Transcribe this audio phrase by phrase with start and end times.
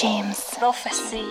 [0.00, 0.34] James.
[0.60, 1.24] Prophecy.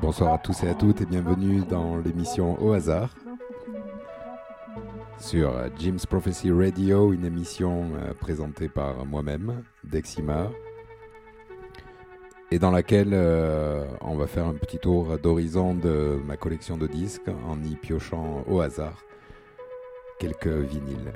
[0.00, 3.08] Bonsoir à tous et à toutes et bienvenue dans l'émission Au hasard
[5.18, 10.48] sur Jim's Prophecy Radio, une émission euh, présentée par moi-même, Dexima,
[12.52, 16.86] et dans laquelle euh, on va faire un petit tour d'horizon de ma collection de
[16.86, 19.04] disques en y piochant au hasard
[20.18, 21.12] quelques vinyles.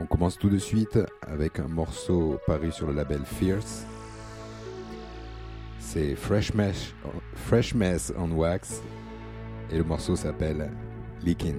[0.00, 3.84] On commence tout de suite avec un morceau paru sur le label Fierce.
[5.78, 6.94] C'est Fresh Mess,
[8.16, 8.80] on Wax
[9.70, 10.70] et le morceau s'appelle
[11.22, 11.58] Leakin'.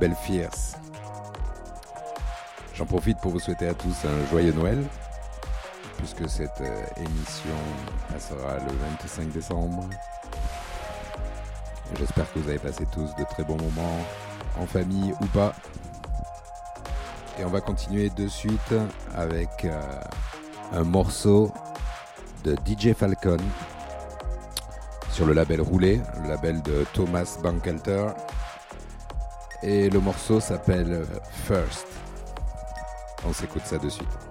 [0.00, 0.76] Label Fierce.
[2.74, 4.82] J'en profite pour vous souhaiter à tous un joyeux Noël,
[5.98, 7.54] puisque cette euh, émission
[8.10, 9.84] passera le 25 décembre.
[11.98, 13.98] J'espère que vous avez passé tous de très bons moments,
[14.58, 15.54] en famille ou pas.
[17.38, 18.74] Et on va continuer de suite
[19.14, 20.00] avec euh,
[20.72, 21.52] un morceau
[22.44, 23.36] de DJ Falcon
[25.12, 28.06] sur le label Roulé, le label de Thomas Bankelter.
[29.62, 31.04] Et le morceau s'appelle
[31.46, 31.86] First.
[33.26, 34.29] On s'écoute ça de suite.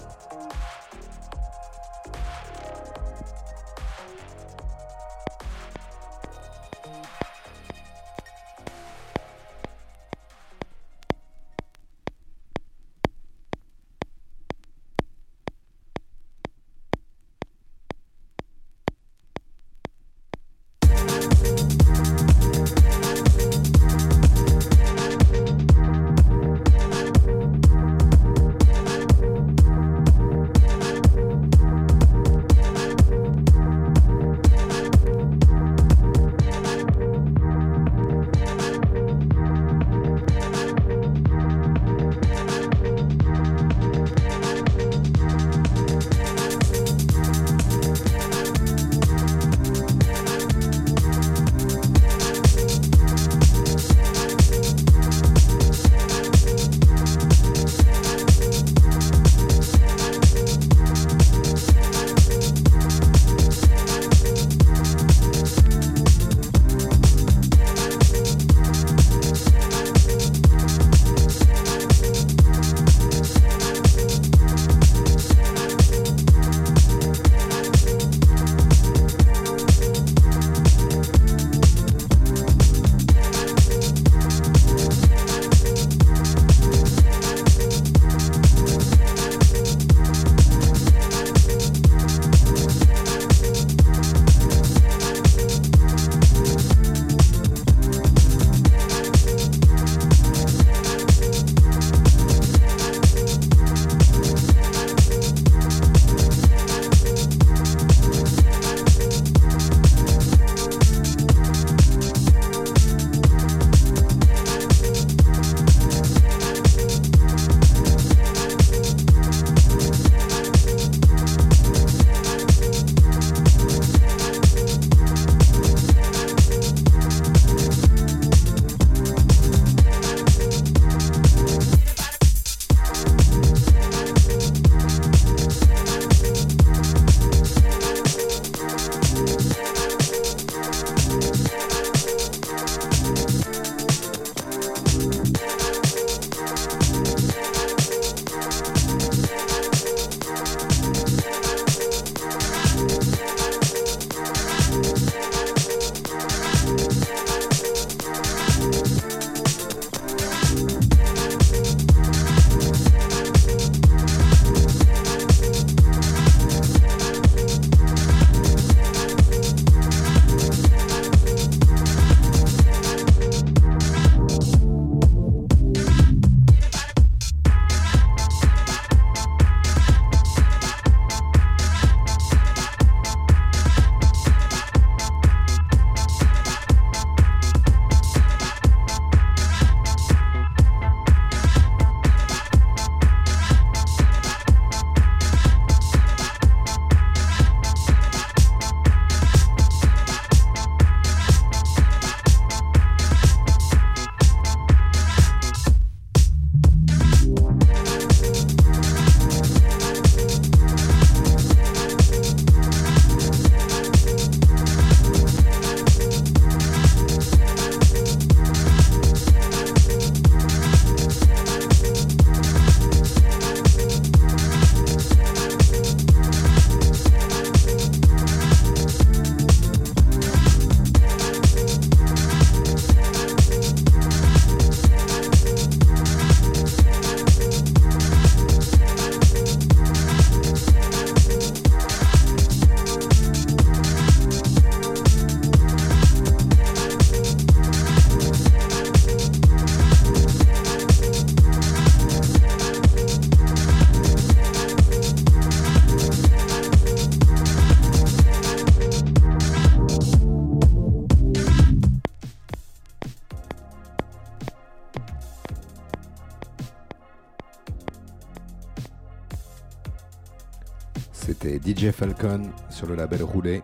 [271.92, 273.64] Falcon sur le label Roulé.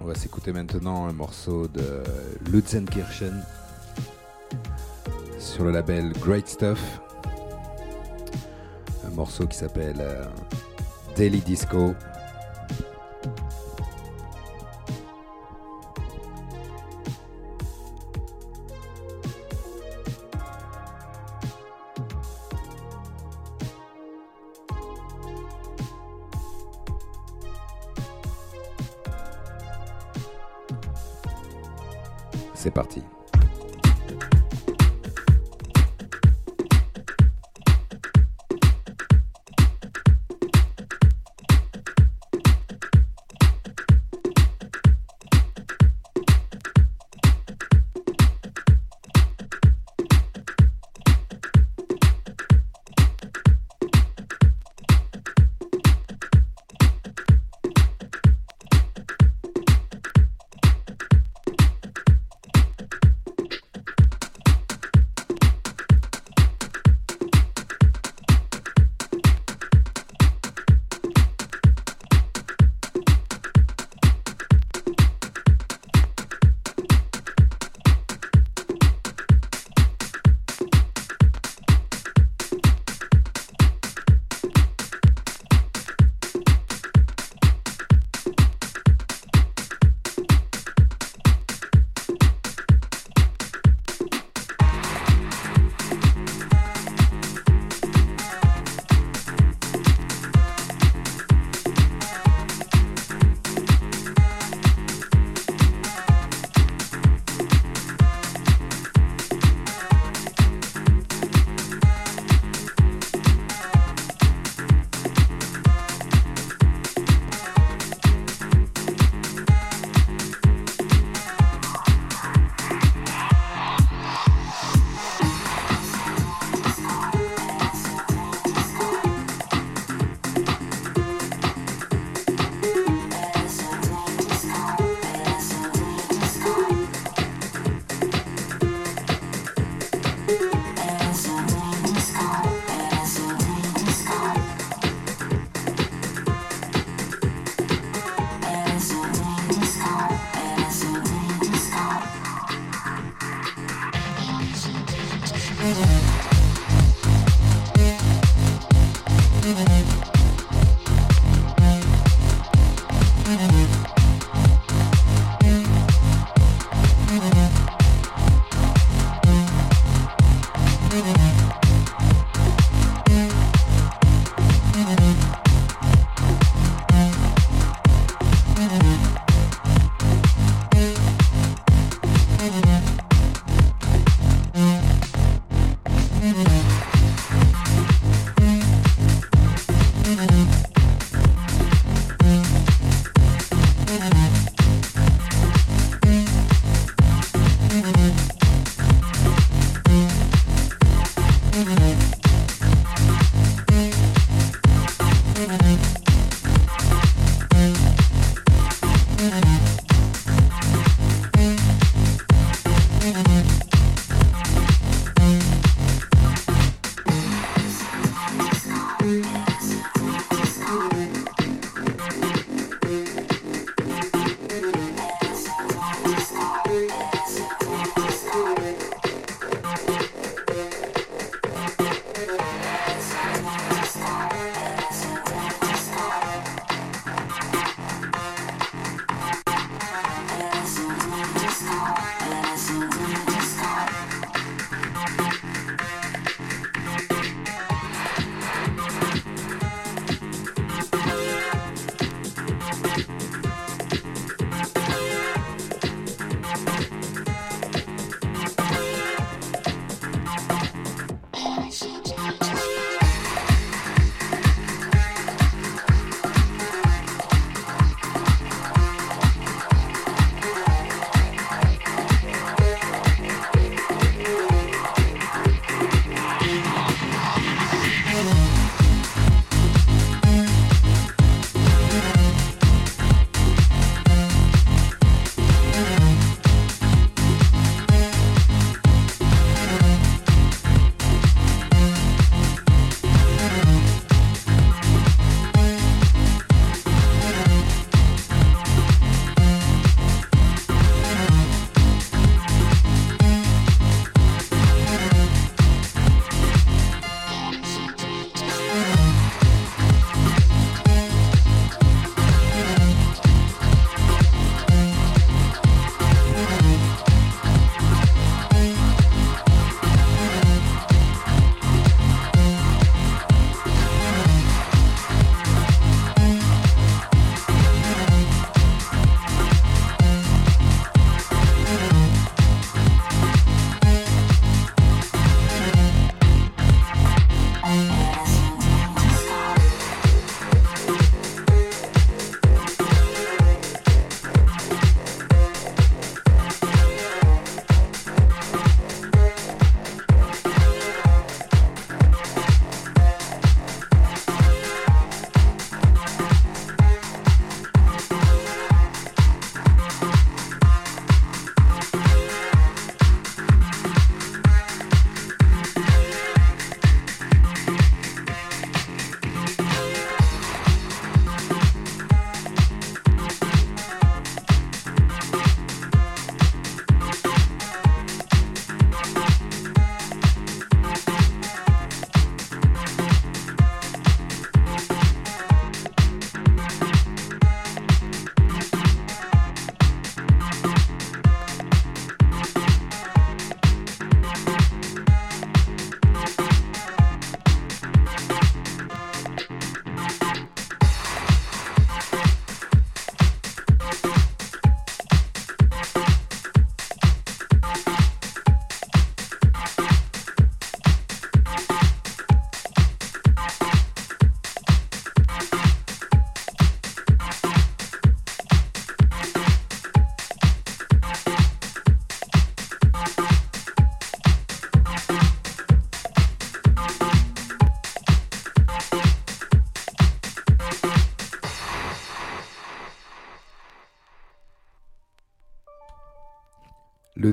[0.00, 2.02] On va s'écouter maintenant un morceau de
[2.50, 3.44] Lutzenkirchen
[5.38, 7.00] sur le label Great Stuff.
[9.06, 10.24] Un morceau qui s'appelle euh,
[11.16, 11.94] Daily Disco.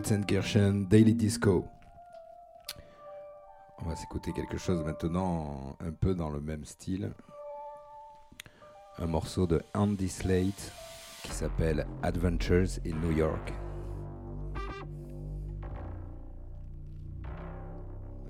[0.09, 1.65] Lutzenkirchen Daily Disco.
[3.79, 7.11] On va s'écouter quelque chose maintenant un peu dans le même style.
[8.99, 10.71] Un morceau de Andy Slate
[11.23, 13.51] qui s'appelle Adventures in New York.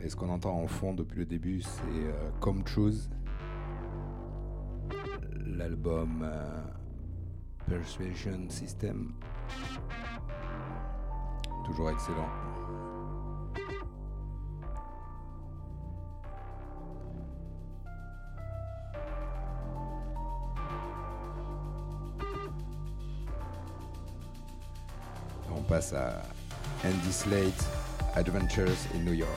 [0.01, 3.11] Et ce qu'on entend en fond depuis le début, c'est euh, Come Choose,
[5.45, 6.63] l'album euh,
[7.67, 9.13] Persuasion System.
[11.67, 12.29] Toujours excellent.
[25.51, 26.23] On passe à
[26.85, 27.65] Andy Slate,
[28.15, 29.27] Adventures in New York.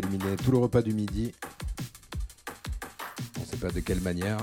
[0.00, 1.32] D'éliminer tout le repas du midi.
[3.38, 4.36] On ne sait pas de quelle manière.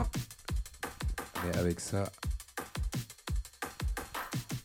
[1.45, 2.11] Mais avec ça,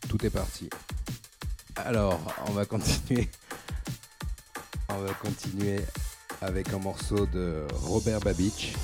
[0.08, 0.70] tout est parti.
[1.76, 3.28] Alors, on va continuer.
[4.88, 5.80] On va continuer
[6.40, 8.74] avec un morceau de Robert Babich.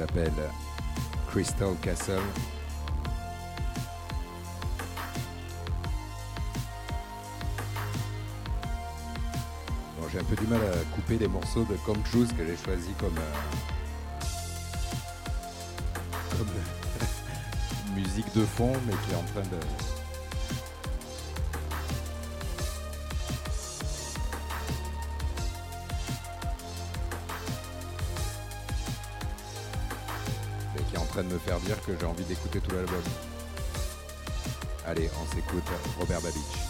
[0.00, 0.32] S'appelle
[1.28, 2.14] Crystal Castle.
[9.98, 11.76] Bon, j'ai un peu du mal à couper les morceaux de
[12.10, 13.44] Choose que j'ai choisi comme, euh,
[16.30, 19.99] comme musique de fond, mais qui est en train de,
[31.30, 33.02] me faire dire que j'ai envie d'écouter tout l'album.
[34.86, 35.64] Allez, on s'écoute
[35.98, 36.69] Robert Babich.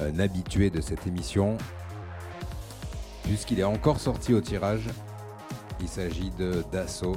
[0.00, 1.58] un habitué de cette émission,
[3.24, 4.88] puisqu'il est encore sorti au tirage.
[5.80, 7.16] Il s'agit de Dassault.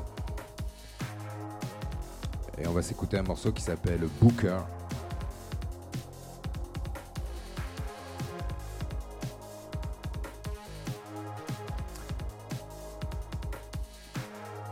[2.58, 4.60] Et on va s'écouter un morceau qui s'appelle Booker.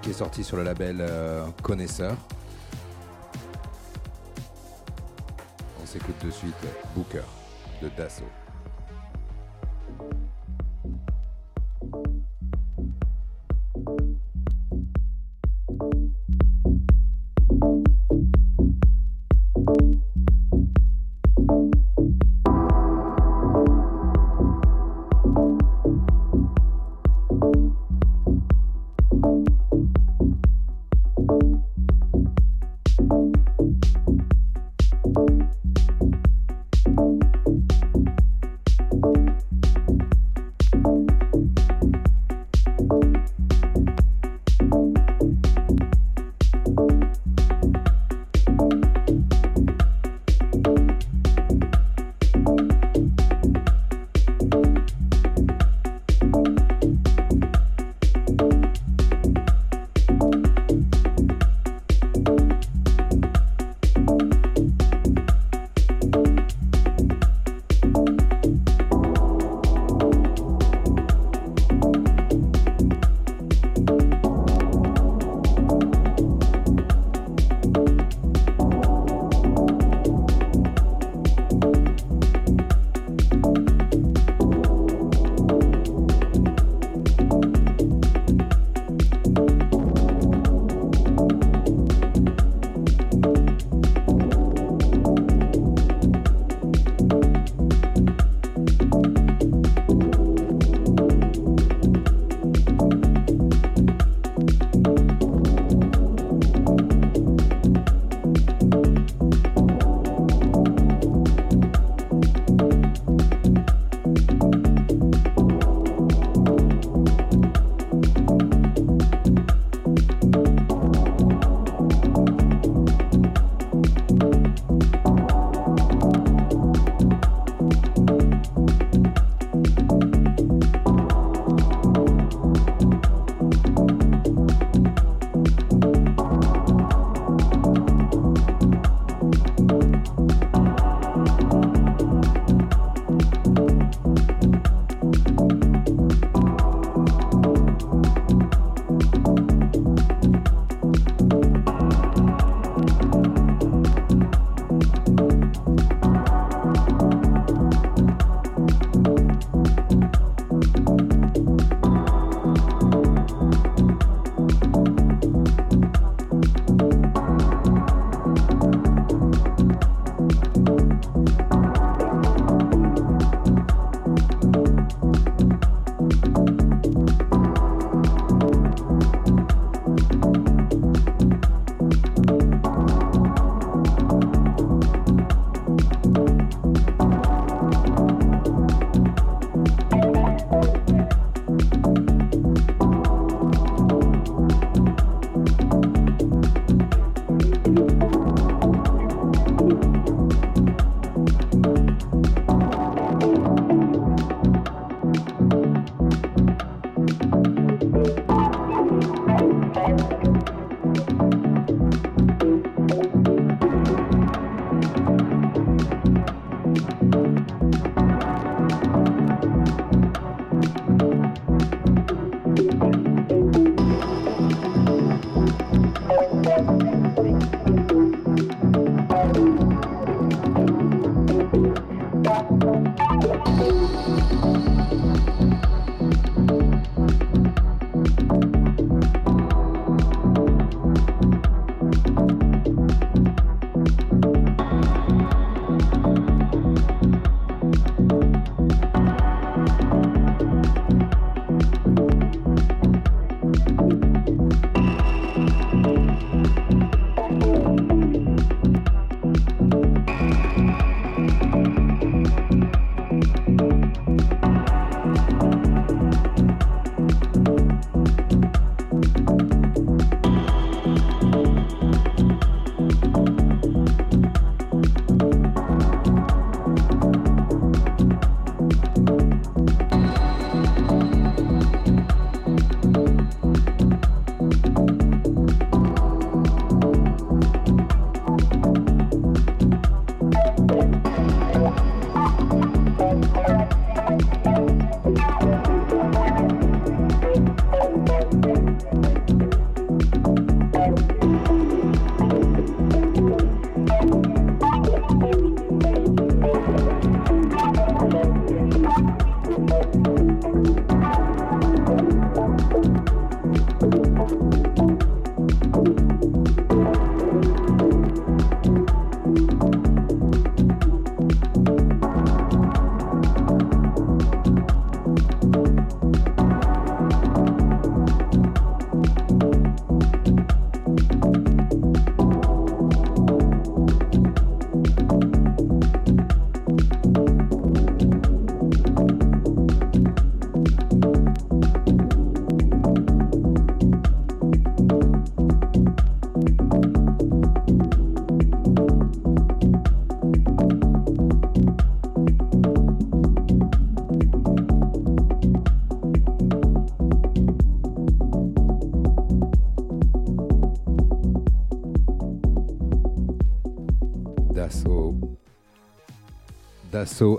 [0.01, 2.17] qui est sorti sur le label euh, Connaisseur.
[5.81, 6.55] On s'écoute de suite
[6.95, 7.21] Booker
[7.81, 8.40] de Dassault.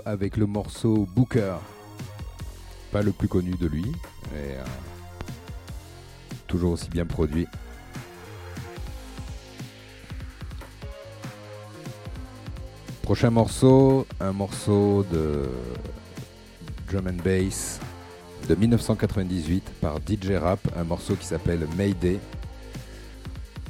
[0.05, 1.55] Avec le morceau Booker.
[2.91, 3.91] Pas le plus connu de lui,
[4.33, 4.63] mais euh,
[6.47, 7.47] toujours aussi bien produit.
[13.03, 15.49] Prochain morceau, un morceau de
[16.87, 17.79] drum and bass
[18.49, 22.19] de 1998 par DJ Rap, un morceau qui s'appelle Mayday,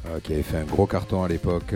[0.08, 1.76] euh, qui avait fait un gros carton à l'époque.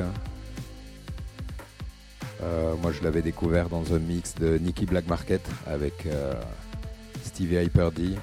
[2.48, 6.34] Euh, moi, je l'avais découvert dans un mix de Nicky Black Market avec euh,
[7.24, 8.16] Stevie Hyper D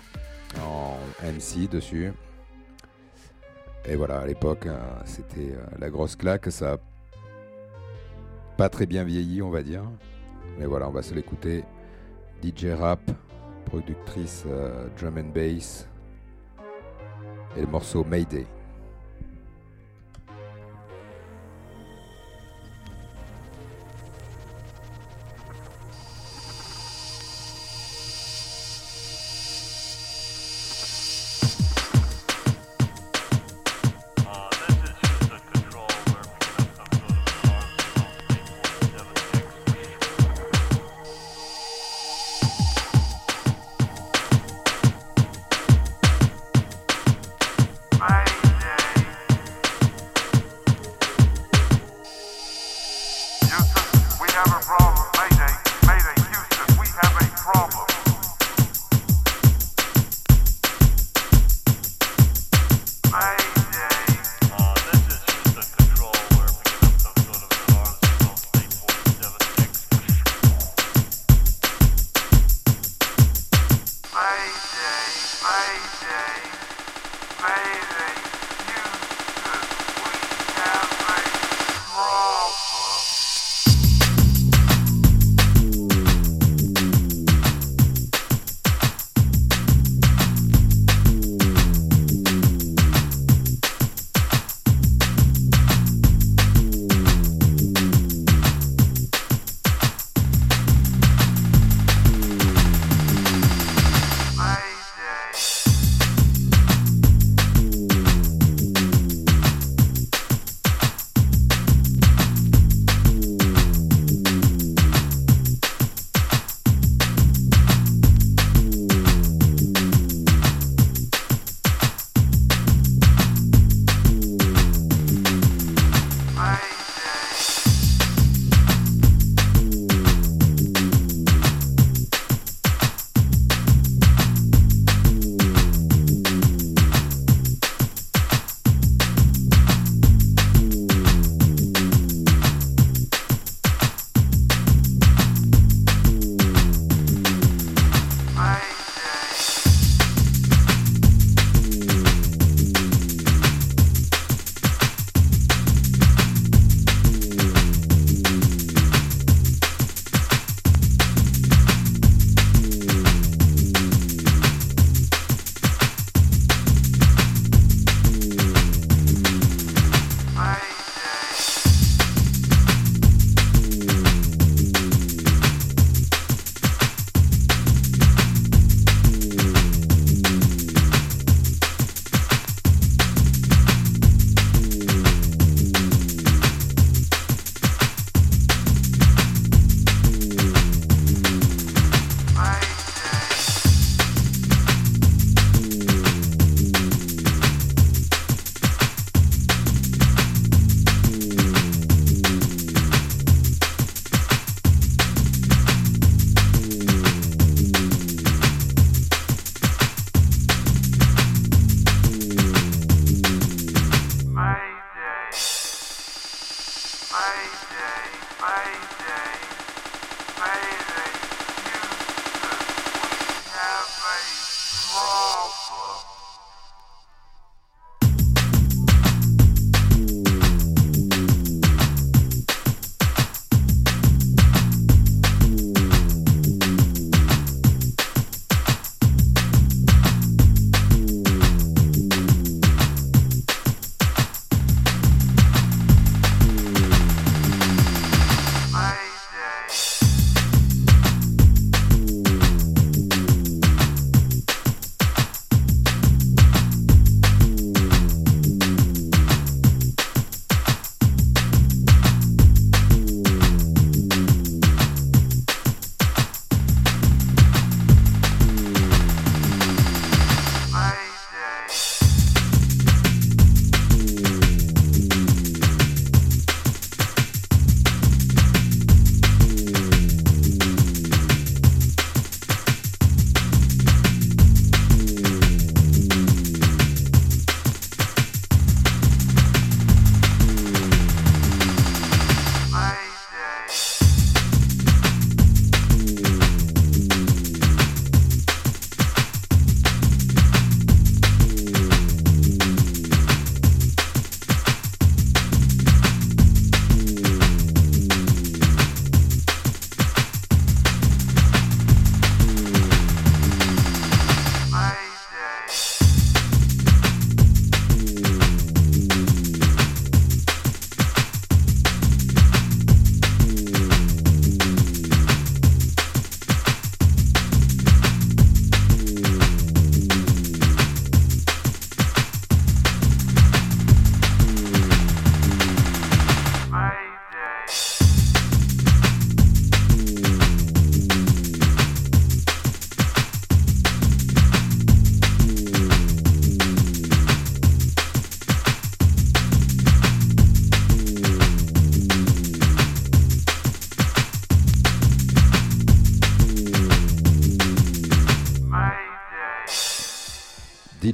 [0.63, 2.13] en MC dessus.
[3.85, 6.51] Et voilà, à l'époque, euh, c'était la grosse claque.
[6.51, 6.77] Ça a
[8.57, 9.83] pas très bien vieilli, on va dire.
[10.59, 11.65] Mais voilà, on va se l'écouter.
[12.43, 13.01] DJ Rap,
[13.67, 14.45] productrice
[14.99, 15.87] drum and bass.
[17.57, 18.47] Et le morceau Mayday.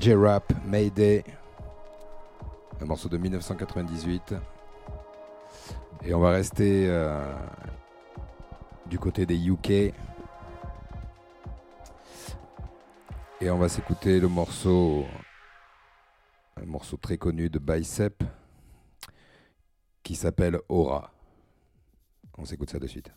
[0.01, 1.23] DJ Rap Mayday,
[2.81, 4.35] un morceau de 1998.
[6.05, 7.35] Et on va rester euh,
[8.87, 9.71] du côté des UK.
[13.43, 15.05] Et on va s'écouter le morceau,
[16.57, 18.23] un morceau très connu de Bicep
[20.03, 21.13] qui s'appelle Aura.
[22.39, 23.13] On s'écoute ça de suite.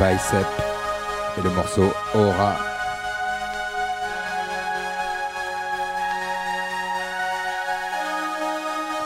[0.00, 0.46] Bicep
[1.36, 2.56] et le morceau Aura.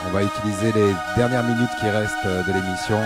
[0.05, 3.01] On va utiliser les dernières minutes qui restent de l'émission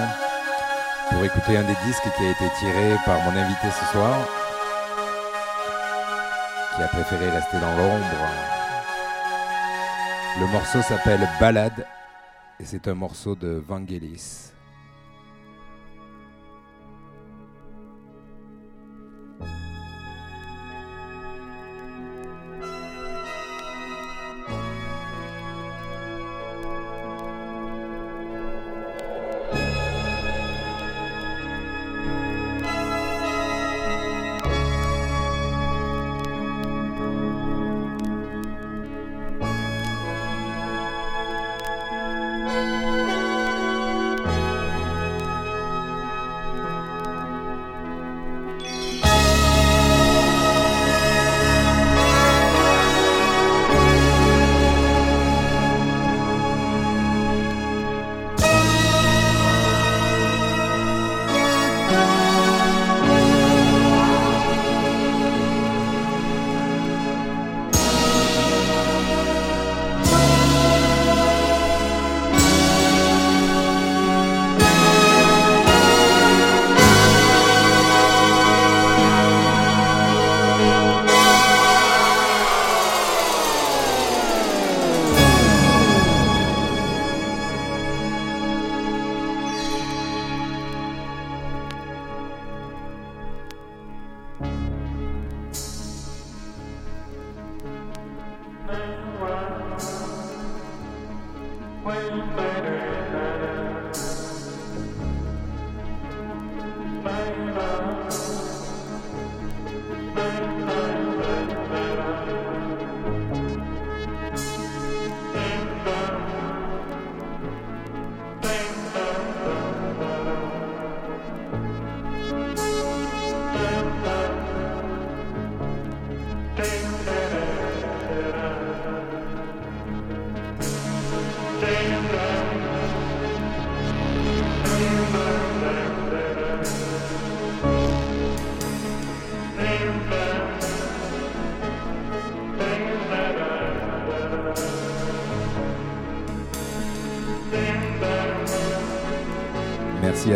[1.10, 4.20] pour écouter un des disques qui a été tiré par mon invité ce soir,
[6.76, 8.06] qui a préféré rester dans l'ombre.
[10.40, 11.88] Le morceau s'appelle Ballade
[12.60, 14.59] et c'est un morceau de Vangelis.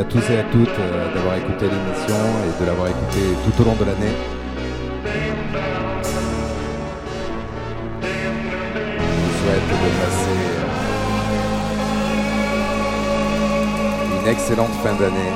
[0.04, 3.66] À tous et à toutes euh, d'avoir écouté l'émission et de l'avoir écouté tout au
[3.66, 4.12] long de l'année.
[8.74, 10.42] Je vous souhaite de passer
[14.12, 15.34] euh, une excellente fin d'année.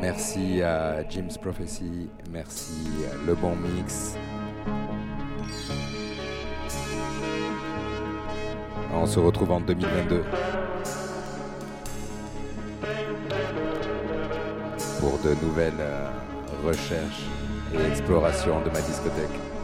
[0.00, 2.88] Merci à Jim's Prophecy, merci
[3.26, 4.16] Le Bon Mix.
[8.94, 10.22] On se retrouve en 2022.
[15.24, 16.08] De nouvelles euh,
[16.64, 17.24] recherches
[17.74, 19.57] et explorations de ma discothèque.